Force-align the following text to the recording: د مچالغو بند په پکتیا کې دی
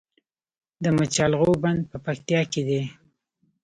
د 0.83 0.85
مچالغو 0.97 1.51
بند 1.63 1.81
په 1.91 1.97
پکتیا 2.05 2.41
کې 2.51 2.61
دی 2.67 2.81